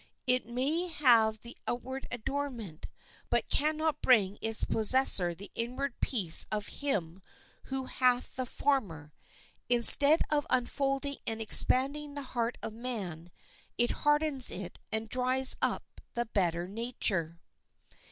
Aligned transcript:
It 0.25 0.47
may 0.47 0.87
have 0.87 1.41
the 1.41 1.55
outward 1.67 2.07
adornment, 2.09 2.87
but 3.29 3.49
can 3.51 3.77
not 3.77 4.01
bring 4.01 4.39
its 4.41 4.63
possessor 4.63 5.35
the 5.35 5.51
inward 5.53 5.99
peace 5.99 6.43
of 6.51 6.65
him 6.81 7.21
who 7.65 7.85
hath 7.85 8.35
the 8.35 8.47
former. 8.47 9.13
Instead 9.69 10.23
of 10.31 10.47
unfolding 10.49 11.17
and 11.27 11.39
expanding 11.39 12.15
the 12.15 12.23
heart 12.33 12.57
of 12.63 12.73
man, 12.73 13.29
it 13.77 13.91
hardens 13.91 14.49
it 14.49 14.79
and 14.91 15.07
dries 15.07 15.55
up 15.61 16.01
the 16.15 16.25
better 16.25 16.67
nature. 16.67 17.39